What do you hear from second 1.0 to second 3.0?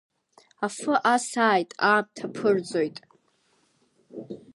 асааит, аамҭа ԥырӡоит.